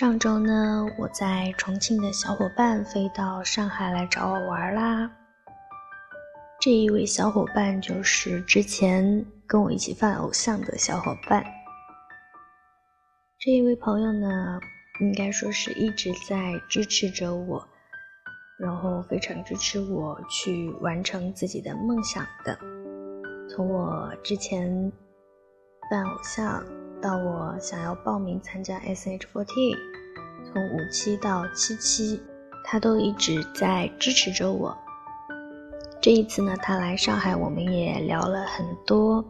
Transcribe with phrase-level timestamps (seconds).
[0.00, 5.10] 上周呢，我在重庆的小伙伴飞到上海来找我玩啦。
[6.58, 11.44] 这一位小伙伴就是之前跟我一起犯偶像的小伙伴。
[13.38, 14.58] 这一位朋友呢，
[15.02, 17.62] 应该说是一直在支持着我，
[18.58, 22.58] 然后非常支持我去完成自己的梦想的。
[23.50, 24.90] 从我之前
[25.90, 26.64] 扮偶像。
[27.02, 29.74] 到我想要报名参加 SH Forty
[30.52, 32.20] 从五七到七七，
[32.64, 34.76] 他都一直在支持着我。
[36.00, 39.24] 这一次呢，他来上海，我们也聊了很多。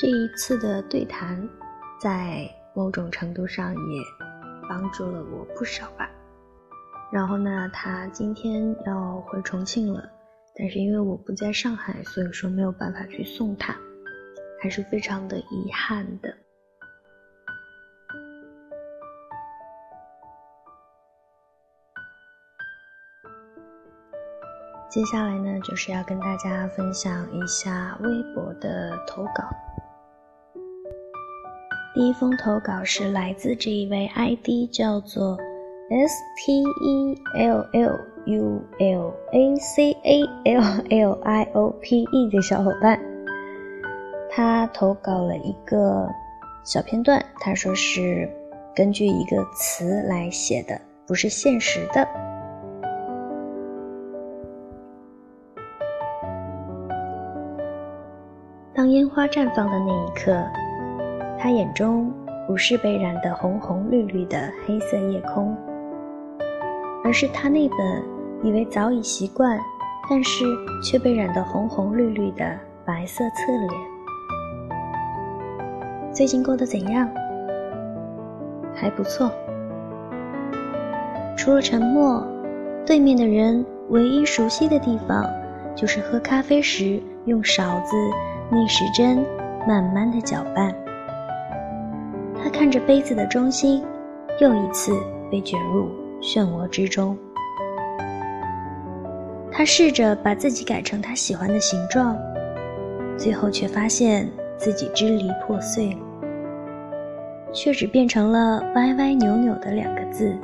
[0.00, 1.48] 这一次的对谈，
[2.00, 4.02] 在某种程度上也
[4.68, 6.10] 帮助了我不少吧。
[7.12, 10.02] 然后呢，他今天要回重庆了，
[10.56, 13.76] 但是因为我不在上海，所以说没有办法去送他，
[14.60, 16.34] 还是非常的遗憾的。
[24.90, 29.44] 接下来呢，就是要跟大家分享一下微博的投稿。
[31.94, 35.38] 第一封投稿是来自这一位 ID 叫做
[35.90, 42.02] S T E L L U L A C A L L I O P
[42.10, 43.00] E 的小伙伴，
[44.28, 46.08] 他投稿了一个
[46.64, 48.28] 小片段，他说是
[48.74, 52.08] 根据一个词来写的，不是现实的。
[58.90, 60.44] 烟花绽放的那一刻，
[61.38, 62.12] 他眼中
[62.46, 65.56] 不是被染得红红绿绿的黑色夜空，
[67.04, 67.78] 而是他那本
[68.42, 69.58] 以为早已习惯，
[70.08, 70.44] 但是
[70.82, 73.70] 却被染得红红绿绿的白色侧脸。
[76.12, 77.08] 最近过得怎样？
[78.74, 79.30] 还不错。
[81.36, 82.26] 除了沉默，
[82.84, 85.24] 对面的人唯一熟悉的地方，
[85.76, 87.96] 就是喝咖啡时用勺子。
[88.52, 89.24] 逆时针
[89.66, 90.74] 慢慢的搅拌，
[92.42, 93.84] 他看着杯子的中心，
[94.40, 94.92] 又一次
[95.30, 95.88] 被卷入
[96.20, 97.16] 漩涡之中。
[99.52, 102.18] 他试着把自己改成他喜欢的形状，
[103.16, 105.96] 最后却发现自己支离破碎，
[107.52, 110.36] 却只变成了歪歪扭扭的两个字：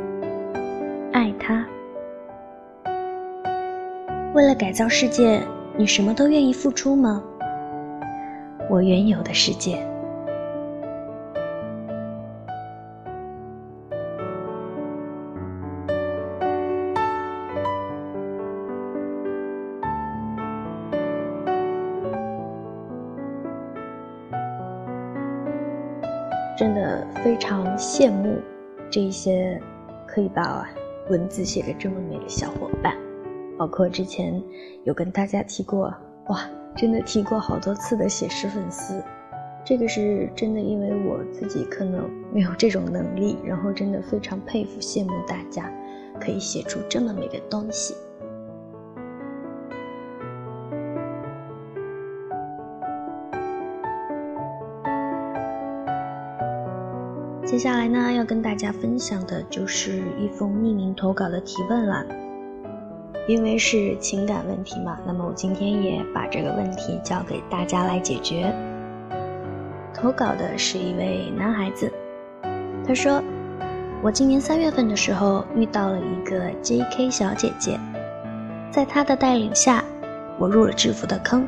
[1.12, 1.66] 爱他。
[4.32, 5.40] 为了改造世界，
[5.76, 7.20] 你什么都愿意付出吗？
[8.68, 9.78] 我原有的世界，
[26.58, 28.36] 真的非常羡慕
[28.90, 29.60] 这一些
[30.06, 30.68] 可以把
[31.08, 32.94] 文字写的这么美的小伙伴，
[33.56, 34.42] 包括之前
[34.84, 35.94] 有跟大家提过，
[36.28, 36.40] 哇。
[36.78, 39.02] 真的提过好多次的写诗粉丝，
[39.64, 45.72] 这个是真的，因为我自己可能没有这种能力，然后真的非常佩服、羡慕大家
[46.20, 47.94] 可以写出这么美的东西。
[57.46, 62.04] 接下来呢，要跟大家分享的就是一封匿名投稿的提问了。
[63.26, 68.54] 因为是情感问题嘛，那么我今天也把这个问题交给大家来解决。
[69.92, 71.92] 投稿的是一位男孩子，
[72.86, 73.20] 他说
[74.00, 77.10] ：“我今年三月份的时候遇到了一个 J.K.
[77.10, 77.80] 小姐姐，
[78.70, 79.82] 在她的带领下，
[80.38, 81.44] 我入了制服的坑。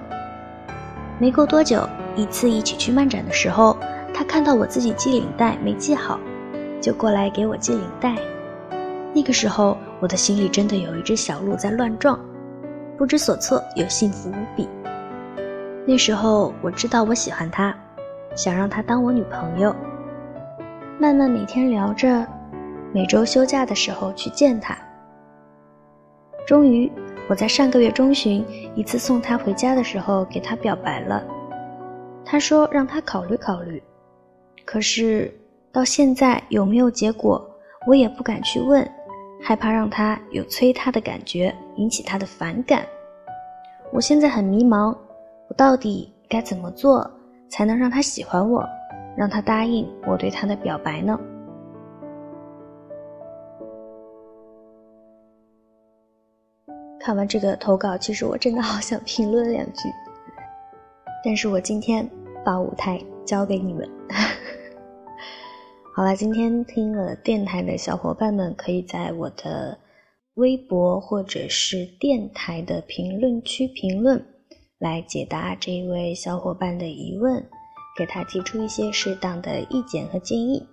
[1.20, 3.76] 没过多久，一次一起去漫展的时候，
[4.12, 6.19] 她看到我自己系领带没系好，
[6.81, 8.17] 就过来给我系领带。
[9.14, 12.19] 那个时候。”我的心里真的有一只小鹿在乱撞，
[12.97, 14.69] 不知所措又幸福无比。
[15.87, 17.75] 那时候我知道我喜欢她，
[18.37, 19.75] 想让她当我女朋友。
[21.00, 22.27] 慢慢每天聊着，
[22.93, 24.77] 每周休假的时候去见她。
[26.47, 26.91] 终于，
[27.29, 28.44] 我在上个月中旬
[28.75, 31.25] 一次送她回家的时候给她表白了。
[32.25, 33.83] 她说让她考虑考虑，
[34.65, 35.33] 可是
[35.73, 37.44] 到现在有没有结果，
[37.87, 38.89] 我也不敢去问。
[39.40, 42.85] 害怕让他有催他的感觉，引起他的反感。
[43.93, 44.94] 我现在很迷茫，
[45.49, 47.11] 我到底该怎么做
[47.49, 48.62] 才能让他喜欢我，
[49.17, 51.19] 让他答应我对他的表白呢？
[57.00, 59.88] 看完这个投稿，其实我真的好想评论两句，
[61.25, 62.06] 但是我今天
[62.44, 63.88] 把舞台交给你们。
[65.99, 69.77] 好了，今天听了电台的小伙伴们，可以在我的
[70.35, 74.25] 微博或者是电台的评论区评论，
[74.79, 77.45] 来解答这一位小伙伴的疑问，
[77.99, 80.69] 给他提出一些适当的意见和建议。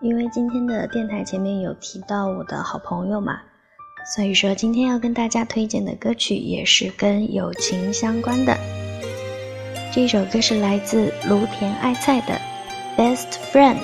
[0.00, 3.40] 因为今天的电台前面有提到我的好朋友嘛。
[4.04, 8.56] 所以说，今天要跟大家推荐的歌曲也是跟友情相关的。
[9.94, 12.38] 这首歌是来自芦田爱菜的
[13.16, 13.76] 《Best Friend》。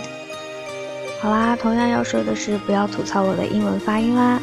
[1.22, 4.40] 好啦，同样要说的是，不要吐槽我的英文发音啦。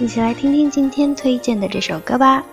[0.00, 2.44] 一起来听听今天推荐的这首歌吧。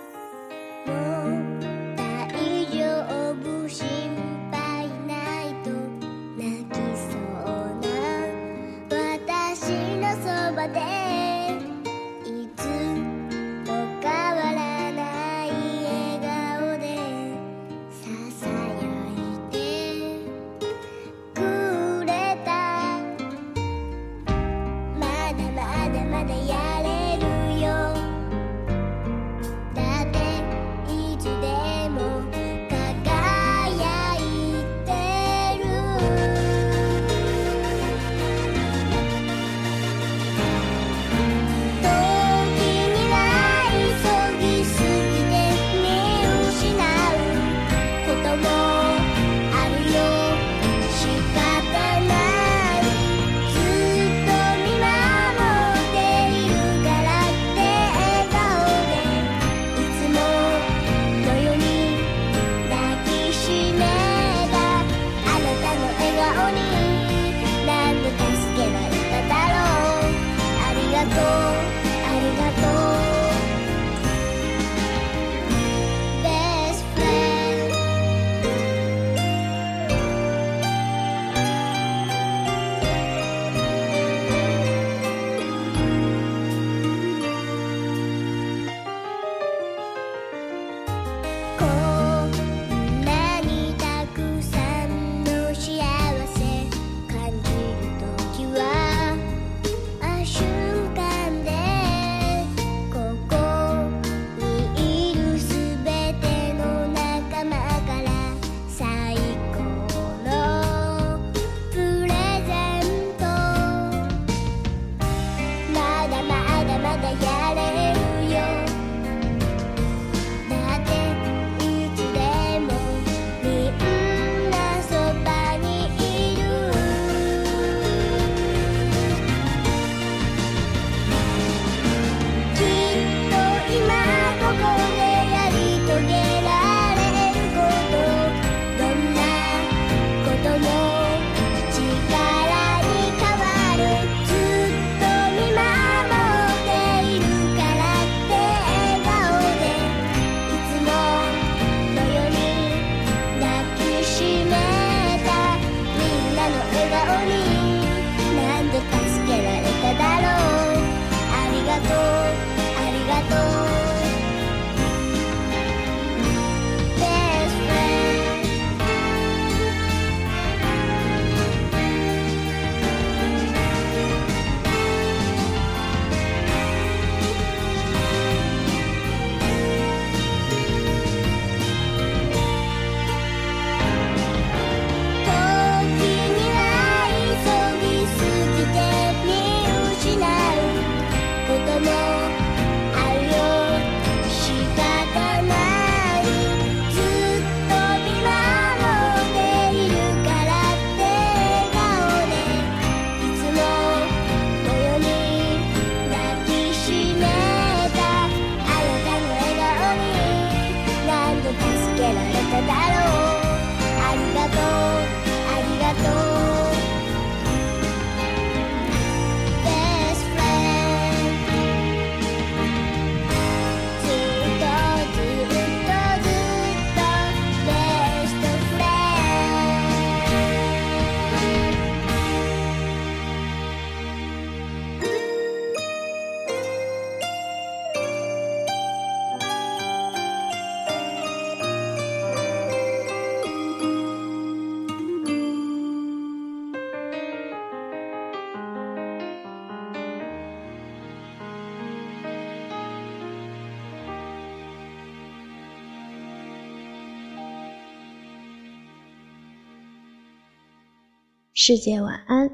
[261.62, 262.49] 世界晚安。